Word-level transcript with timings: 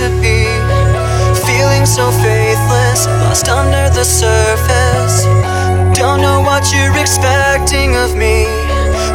to 0.00 0.08
be. 0.22 0.48
Feeling 1.44 1.84
so 1.84 2.10
faithless, 2.24 3.06
lost 3.20 3.48
under 3.48 3.90
the 3.90 4.04
surface. 4.04 5.24
Don't 5.94 6.22
know 6.22 6.40
what 6.40 6.72
you're 6.72 6.96
expecting 6.96 7.96
of 7.96 8.16
me. 8.16 8.46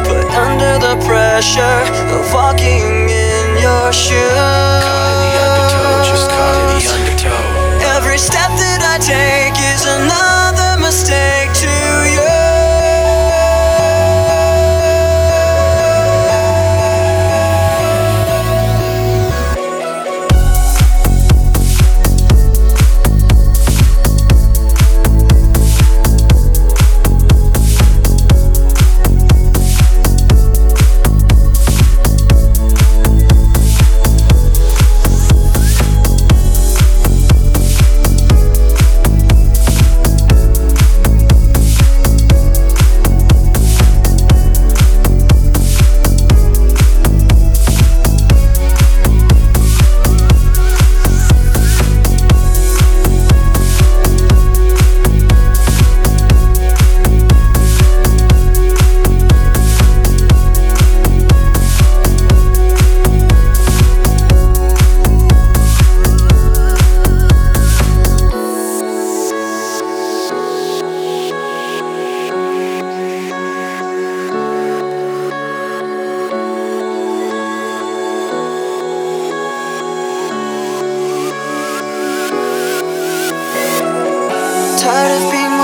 But 0.06 0.24
under 0.46 0.78
the 0.86 0.94
pressure 1.04 1.82
of 2.14 2.32
walking 2.32 3.10
in 3.10 3.46
your 3.60 3.92
shoes. 3.92 4.55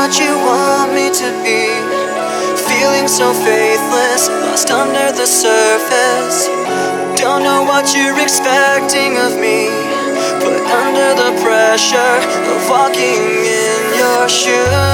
What 0.02 0.18
you 0.18 0.34
want 0.34 0.92
me 0.92 1.06
to 1.14 1.28
be. 1.46 1.62
Feeling 2.66 3.06
so 3.06 3.32
faithless, 3.32 4.28
lost 4.28 4.68
under 4.68 5.12
the 5.12 5.26
surface. 5.26 6.48
Don't 7.14 7.44
know 7.44 7.62
what 7.62 7.94
you're 7.94 8.18
expecting 8.18 9.16
of 9.18 9.38
me. 9.38 9.68
But 10.42 10.58
under 10.82 11.10
the 11.22 11.30
pressure 11.40 12.18
of 12.52 12.68
walking 12.68 13.22
in 13.46 13.82
your 13.96 14.28
shoes. 14.28 14.91